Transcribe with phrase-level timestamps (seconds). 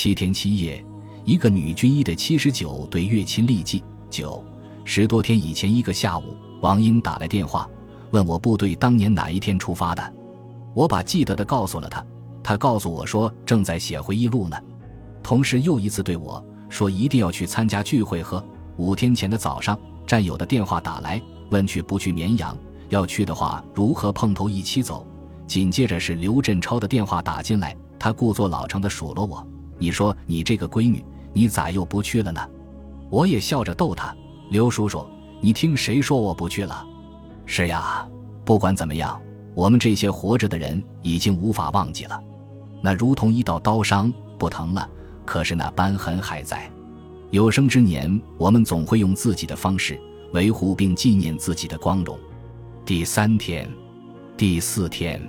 [0.00, 0.80] 七天七夜，
[1.24, 3.82] 一个女军医的七十九对月亲历记。
[4.08, 4.44] 九
[4.84, 7.68] 十多天以前一个下午，王英打来电话，
[8.12, 10.14] 问我部队当年哪一天出发的。
[10.72, 12.06] 我把记得的告诉了他，
[12.44, 14.56] 他告诉我说正在写回忆录呢。
[15.20, 18.22] 同时又一次对我说一定要去参加聚会。
[18.22, 18.40] 和
[18.76, 19.76] 五天前的早上，
[20.06, 21.20] 战友的电话打来，
[21.50, 22.56] 问去不去绵阳，
[22.88, 25.04] 要去的话如何碰头一起走。
[25.48, 29.44] 紧接着是刘振超的电话打进来，他故作老成的数落我。
[29.78, 32.40] 你说你这个闺女，你咋又不去了呢？
[33.10, 34.14] 我也笑着逗他
[34.50, 35.06] ：“刘叔叔，
[35.40, 36.86] 你听谁说我不去了？
[37.46, 38.06] 是呀，
[38.44, 39.18] 不管怎么样，
[39.54, 42.20] 我们这些活着的人已经无法忘记了。
[42.82, 44.88] 那如同一道刀伤，不疼了，
[45.24, 46.70] 可是那瘢痕还在。
[47.30, 49.98] 有生之年，我们总会用自己的方式
[50.32, 52.18] 维护并纪念自己的光荣。”
[52.84, 53.70] 第三天，
[54.36, 55.20] 第四天，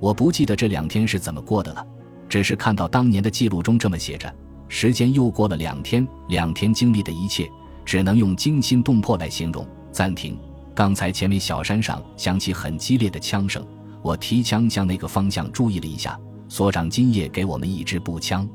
[0.00, 1.86] 我不记得这两天是怎么过的了。
[2.28, 4.32] 只是看到当年的记录中这么写着，
[4.68, 7.50] 时间又过了两天，两天经历的一切
[7.84, 9.66] 只能用惊心动魄来形容。
[9.92, 10.38] 暂停，
[10.74, 13.64] 刚才前面小山上响起很激烈的枪声，
[14.02, 16.18] 我提枪向那个方向注意了一下。
[16.48, 18.48] 所长今夜给我们一支步枪，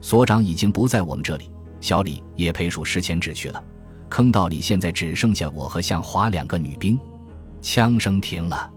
[0.00, 3.62] 所长已经不在我们这里，小李也陪属石前指去了。
[4.08, 6.98] 坑道里现在只剩下我和向华两个女兵。
[7.60, 8.70] 枪声停了，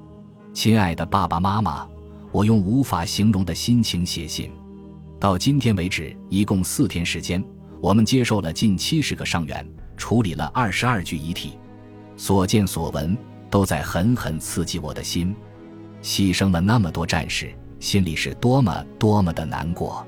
[0.54, 1.88] 亲爱的爸爸妈妈。
[2.32, 4.52] 我用无法形容的心情写信。
[5.20, 7.44] 到今天为止，一共四天时间，
[7.82, 9.66] 我们接受了近七十个伤员，
[9.98, 11.58] 处理了二十二具遗体。
[12.16, 13.18] 所见所闻
[13.50, 15.36] 都在狠狠刺激我的心。
[16.02, 20.06] 牺牲了那么多战士，心里是多么多么的难过。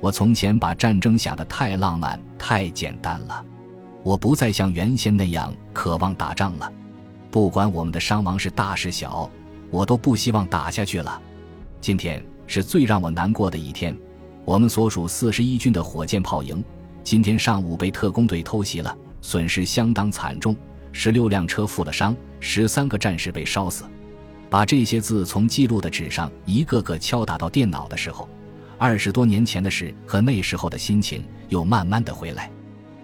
[0.00, 3.44] 我从前把战争想得太浪漫、太简单了。
[4.02, 6.70] 我不再像原先那样渴望打仗了。
[7.30, 9.28] 不管我们的伤亡是大是小，
[9.70, 11.20] 我都不希望打下去了。
[11.84, 13.94] 今天是最让我难过的一天，
[14.46, 16.64] 我们所属四十一军的火箭炮营
[17.02, 20.56] 今天上午被特工队偷袭了，损失相当惨重，
[20.92, 23.84] 十六辆车负了伤，十三个战士被烧死。
[24.48, 28.26] 把这些字从记录的纸上一个个敲打到电脑的时候，
[28.78, 32.50] 二十多年前的事和那时候的心情又慢慢的回来。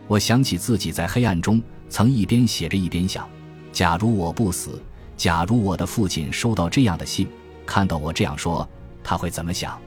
[0.06, 3.28] 我想起自己在黑暗中曾一边写着一边想：
[3.72, 4.82] 假如我不死，
[5.18, 7.28] 假如我的父亲收到这样的信。
[7.70, 8.68] 看到我这样说，
[9.00, 9.80] 他会怎么想？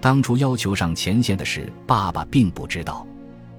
[0.00, 3.04] 当初要求上前线的事，爸爸并不知道。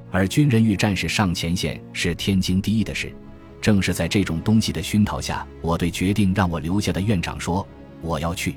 [0.09, 3.13] 而军人与战士上前线是天经地义的事。
[3.59, 7.67] 正是在这种东西的熏陶下，我对决定让我留下的院长说
[7.99, 8.55] ：“我要去，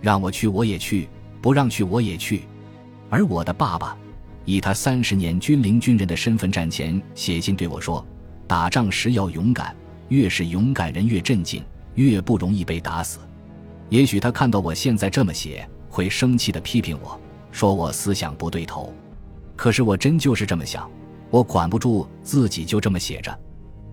[0.00, 1.08] 让我去我也去，
[1.40, 2.42] 不让去我也去。”
[3.08, 3.96] 而我的爸爸，
[4.44, 8.04] 以他三十年军龄军人的身份站前写信对我说
[8.48, 9.76] ：“打仗时要勇敢，
[10.08, 11.62] 越是勇敢人越镇静，
[11.94, 13.20] 越不容易被打死。”
[13.90, 17.20] 也许他看到我现在这么写，会生气的批评我，
[17.52, 18.92] 说我思想不对头。
[19.56, 20.90] 可是我真就是这么想，
[21.28, 23.36] 我管不住自己就这么写着。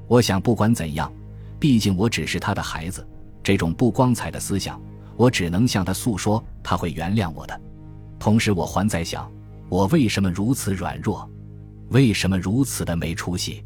[0.08, 1.12] 我想不管怎样，
[1.60, 3.06] 毕竟我只是他的孩子，
[3.44, 4.80] 这种不光彩的思想，
[5.16, 7.60] 我只能向他诉说，他会原谅我的。
[8.20, 9.30] 同时，我还在想，
[9.68, 11.30] 我为什么如此软弱，
[11.90, 13.66] 为什么如此的没出息？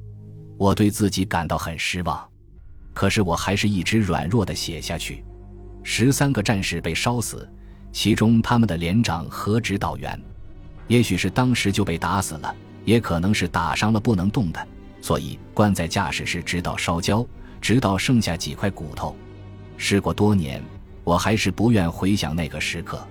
[0.57, 2.25] 我对自己感到很失望。
[2.93, 5.23] 可是我还是一直软弱的写下去。
[5.83, 7.47] 十三个战士被烧死，
[7.91, 10.19] 其中他们的连长和指导员，
[10.87, 12.55] 也许是当时就被打死了，
[12.85, 14.67] 也可能是打伤了不能动弹，
[15.01, 17.25] 所以关在驾驶室直到烧焦，
[17.59, 19.15] 直到剩下几块骨头。
[19.77, 20.63] 事过多年，
[21.03, 23.05] 我还是不愿回想那个时刻。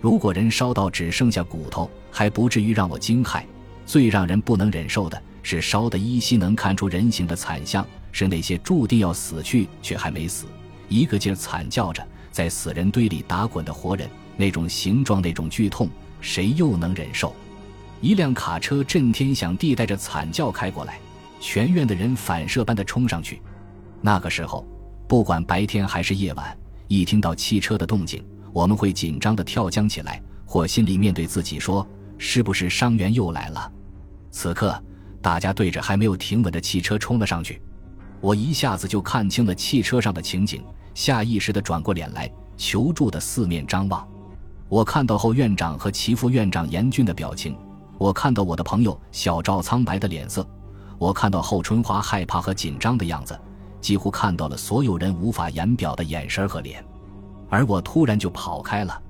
[0.00, 3.42] 如果人烧到只剩下骨头，还不至于让我惊骇。
[3.84, 10.46] 最让人不能忍受的是烧得依稀能看出人形的惨象，是那些注定要死去却还没死。
[10.92, 15.88] 一个劲儿惨叫着，在死人堆里打滚的活人，那种形状，那种剧痛，
[16.20, 17.34] 谁又能忍受？
[18.02, 20.98] 一辆卡车震天响地带着惨叫开过来，
[21.40, 23.40] 全院的人反射般的冲上去。
[24.02, 24.66] 那个时候，
[25.08, 26.54] 不管白天还是夜晚，
[26.88, 31.86] 一听到汽车的动静，我们会紧张的跳僵起来，或心里面对自己说
[32.18, 33.72] ：“是不是伤员又来了？”
[34.30, 34.78] 此刻，
[35.22, 37.62] 大家对着还没有停稳的汽车冲了上去，
[38.22, 40.62] 我一下子就看清了汽车上的情景。
[40.94, 44.06] 下意识地转过脸来，求助的四面张望。
[44.68, 47.56] 我看到后院长和齐副院长严峻的表情，
[47.98, 50.46] 我看到我的朋友小赵苍白的脸色，
[50.98, 53.38] 我看到后春花害怕和紧张的样子，
[53.80, 56.84] 几乎看到了所有人无法言表的眼神和脸。
[57.48, 59.02] 而我突然就跑开了，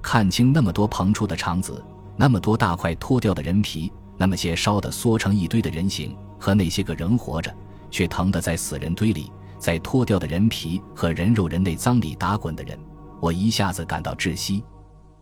[0.00, 1.82] 看清那么多膨出的肠子，
[2.16, 7.52] 那么多大块脱掉的人皮，那么些烧得缩成一堆的人形，和那些个人活着
[7.92, 9.30] 却疼得在死人堆里。
[9.60, 12.76] 在脱掉的人皮和人肉、人内脏里打滚的人，
[13.20, 14.64] 我一下子感到窒息。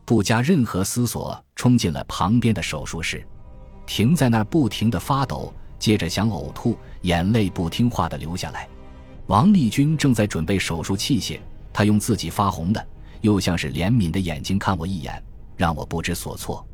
[0.06, 3.22] 不加任何思索冲进了旁边的手术室，
[3.84, 8.66] 停在那儿不停的发抖，接着想呕吐，眼泪不听话的流下来。
[9.26, 11.38] 王立军正在准备手术器械，
[11.70, 12.84] 他用自己发红的
[13.20, 15.22] 又像是怜悯的眼睛看我一眼，
[15.54, 16.66] 让我不知所措。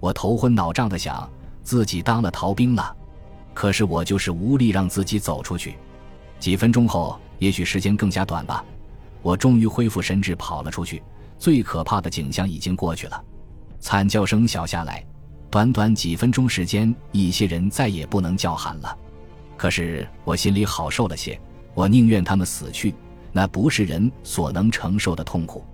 [0.00, 1.30] 我头昏脑胀的想，
[1.62, 2.94] 自己当了逃兵了，
[3.54, 5.76] 可是我就是无力让自己走出去。
[6.38, 8.62] 几分钟后，也许时间更加短吧，
[9.22, 11.02] 我终于恢复神智，跑了出去。
[11.38, 13.24] 最可怕的景象已经过去了，
[13.80, 15.04] 惨叫声小下来，
[15.50, 18.98] 短短几分钟时间，一些人再也不能叫喊了。
[19.56, 21.38] 可是我心里好受了些，
[21.74, 22.94] 我宁愿他们死去，
[23.32, 25.64] 那不是人所能承受的痛苦。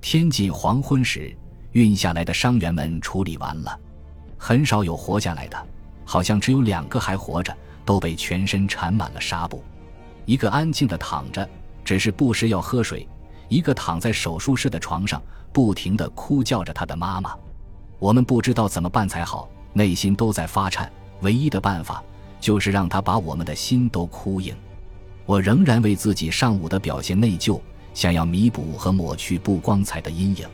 [0.00, 1.36] 天近黄昏时，
[1.72, 3.78] 运下来的伤员们处理完了，
[4.38, 5.66] 很少有活下来的，
[6.10, 9.62] 好像只有两个还活着，都被全身缠满了纱布。
[10.24, 11.48] 一个安静的躺着，
[11.84, 13.06] 只是不时要喝水。
[13.48, 15.22] 一个躺在手术室的床上，
[15.52, 17.32] 不停地哭叫着他的妈妈。
[18.00, 20.90] 我们不知道怎么办才好，内心都在发颤。
[21.20, 22.02] 唯一的办法
[22.40, 24.52] 就是让他把我们的心都哭硬。
[25.26, 27.60] 我仍然为自己上午的表现内疚，
[27.94, 30.48] 想要弥补和抹去不光彩的阴影。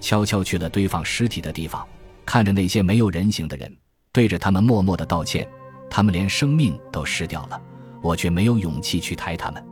[0.00, 1.86] 悄悄去了堆放尸体的地方，
[2.26, 3.72] 看着那些没有人形的人，
[4.12, 5.48] 对着他们默默的道歉。
[5.88, 7.60] 他们连生命都失掉了，
[8.00, 9.64] 我却没有勇气去抬他们。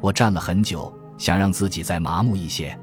[0.00, 0.92] 我站了很久。
[1.18, 2.78] 想让自己再麻木一些，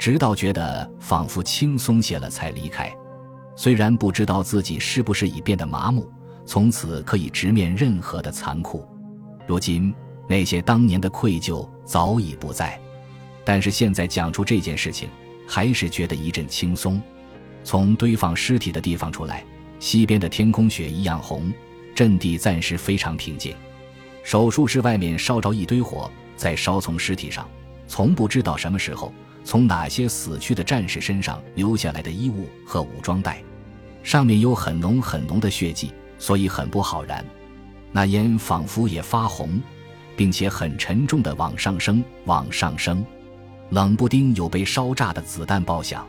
[0.00, 2.92] 直到觉得仿佛轻松些了才离开。
[3.54, 6.10] 虽然不知道自己是不是已变得麻木，
[6.44, 8.84] 从此可以直面任何的残酷。
[9.46, 9.94] 如今
[10.28, 12.76] 那些当年的愧疚早已不在，
[13.44, 15.08] 但是现在讲出这件事情，
[15.46, 17.00] 还是觉得一阵轻松。
[17.62, 19.44] 从堆放尸体的地方出来，
[19.78, 21.52] 西边的天空雪一样红，
[21.94, 23.54] 阵地暂时非常平静。
[24.22, 27.48] 手术室外面烧着一堆火，在烧从尸体上。
[27.86, 29.12] 从不知道什么时候，
[29.44, 33.42] 从哪些死去的战士身上留下来的衣物和武装带，
[34.02, 37.24] 上面有很浓很浓的血迹，所以很不好燃。
[37.90, 39.58] 那烟仿佛也发红，
[40.14, 43.02] 并且很沉重的往上升，往上升。
[43.70, 46.06] 冷不丁有被烧炸的子弹爆响。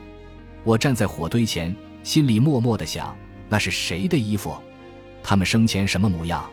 [0.62, 3.16] 我站在火堆前，心里默默的想：
[3.50, 4.56] 那是谁的衣服？
[5.22, 6.48] 他们生前什么模样？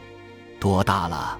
[0.59, 1.39] 多大了？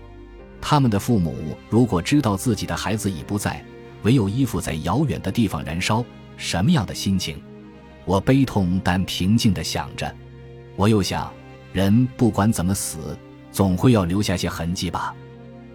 [0.62, 1.36] 他们的父母
[1.70, 3.62] 如果知道自己的孩子已不在。
[4.04, 6.06] 唯有衣服在遥远的地方燃烧，
[6.38, 7.42] 什么样的心情？
[8.06, 10.16] 我悲痛但平静地想着。
[10.76, 11.34] 我又想，
[11.74, 13.18] 人不管怎么死，
[13.52, 15.14] 总会要留下些痕迹吧。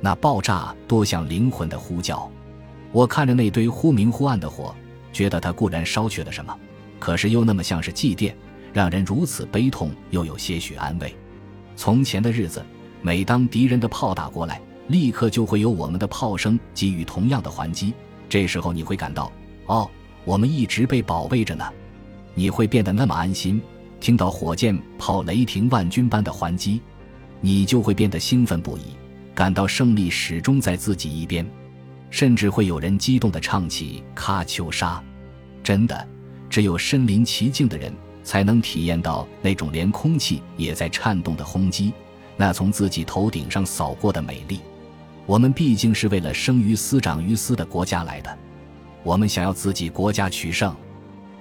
[0.00, 2.30] 那爆炸多像灵魂的呼叫。
[2.92, 4.74] 我看着那堆忽明忽暗的火，
[5.12, 6.56] 觉得它固然烧去了什么，
[7.00, 8.32] 可是又那么像是祭奠，
[8.72, 11.14] 让人如此悲痛，又有些许安慰。
[11.76, 12.64] 从前的日子，
[13.00, 17.92] 每当敌人的炮打过来，立刻就会有我们的炮声给予同样的还击。
[18.28, 19.30] 这时候你会感到，
[19.66, 19.90] 哦，
[20.24, 21.64] 我们一直被保卫着呢。
[22.34, 23.60] 你会变得那么安心，
[24.00, 26.80] 听到火箭炮雷霆万钧般的还击，
[27.40, 28.96] 你就会变得兴奋不已，
[29.34, 31.46] 感到胜利始终在自己一边。
[32.10, 34.96] 甚至会有人激动地唱起《喀秋莎》。
[35.62, 36.06] 真的，
[36.50, 37.90] 只有身临其境的人
[38.22, 41.92] 才能体验到那种连空气也在颤动的轰击，
[42.36, 44.60] 那从自己头顶上扫过的美丽。
[45.26, 48.38] 我们毕竟是为了生于斯长于斯的国家来的，
[49.02, 50.74] 我们想要自己国家取胜。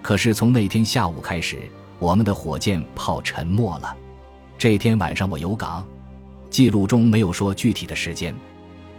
[0.01, 1.60] 可是从那天下午开始，
[2.00, 3.95] 我们的火箭炮沉默了。
[4.57, 5.85] 这天晚上我有岗，
[6.50, 8.35] 记录中没有说具体的时间。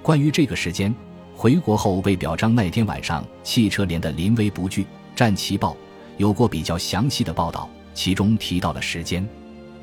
[0.02, 0.92] 关于这个时间，
[1.36, 4.82] 回国后为表彰那天晚上汽车连的临危不惧，
[5.14, 5.72] 《战旗报》
[6.16, 9.28] 有过比较详细的报道，其中提到了时间，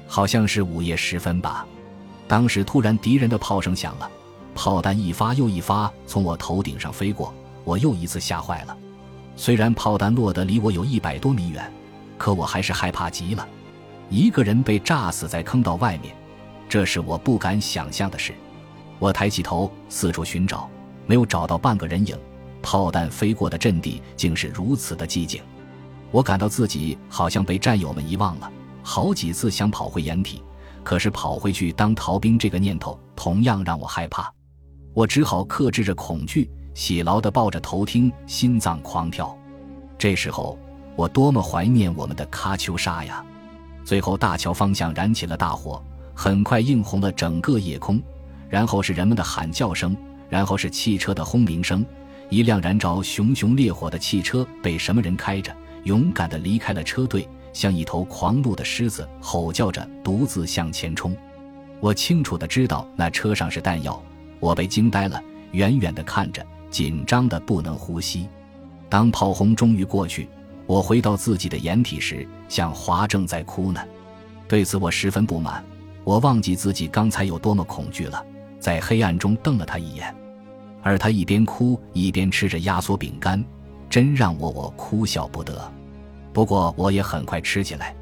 [0.08, 1.66] 好像是午夜时分吧。
[2.28, 4.10] 当时突然敌人的炮声响了。
[4.56, 7.34] 炮弹一发又一发从我头顶上飞过，
[7.64, 8.78] 我又一次吓坏了。
[9.38, 11.72] 虽然炮弹落得离我有一百多米远，
[12.18, 13.48] 可我还是害怕极了。
[14.10, 16.14] 一个人被炸死在坑道外面，
[16.68, 18.34] 这是我不敢想象的事。
[18.98, 20.70] 我抬起头四处寻找，
[21.06, 22.18] 没有找到半个人影。
[22.62, 25.42] 炮弹飞过的阵地竟是如此的寂静，
[26.12, 28.52] 我感到自己好像被战友们遗忘了。
[28.82, 30.42] 好几次想跑回掩体，
[30.84, 34.32] 可是跑回去当逃兵这个念头同样让我害怕。
[34.94, 39.38] 我只好克制着恐惧，喜牢地抱着头听，心脏狂跳。
[39.98, 40.58] 这时候，
[40.96, 43.24] 我多么怀念我们的喀秋莎呀！
[43.86, 45.84] 最后，大桥方向燃起了大火，
[46.16, 48.02] 很快映红了整个夜空。
[48.50, 49.96] 然后是人们的喊叫声，
[50.28, 51.86] 然后是汽车的轰鸣声。
[52.30, 61.16] 一辆燃着熊熊烈火的汽车被什么人开着，勇敢地离开了车队，像一头狂怒的狮子，吼叫着独自向前冲。
[61.80, 64.02] 我清楚地知道，那车上是弹药。
[64.40, 65.22] 我被惊呆了，
[65.52, 68.28] 远远地看着，紧张的不能呼吸。
[68.90, 70.28] 当炮轰终于过去，
[70.66, 73.82] 我回到自己的掩体时，向华正在哭呢。
[74.48, 75.64] 对此我十分不满，
[76.04, 78.26] 我忘记自己刚才有多么恐惧了，
[78.60, 80.14] 在黑暗中瞪了他一眼，
[80.82, 83.44] 而他一边哭一边吃着压缩饼干，
[83.90, 85.60] 真让我我哭笑不得。
[86.32, 87.96] 不过我也很快吃起来，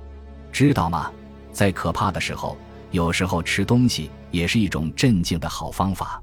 [0.51, 1.11] 知道吗？
[1.51, 2.57] 在可怕的时候，
[2.91, 6.21] 有时候吃东西也是一种镇静的好方法。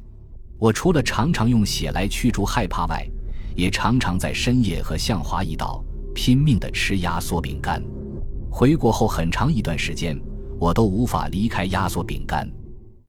[0.58, 3.04] 我除了常常用血来驱逐害怕外，
[3.56, 5.82] 也常常在深夜和向华一道。
[6.14, 7.82] 拼命地吃压缩饼干，
[8.48, 10.16] 回国后很长一段时间，
[10.60, 12.48] 我都无法离开压缩饼干。